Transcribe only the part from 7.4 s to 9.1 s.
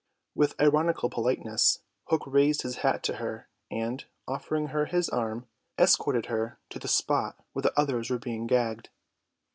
where the others were being gagged.